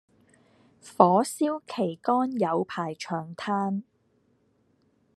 [0.97, 3.83] 火燒旗杆有排長炭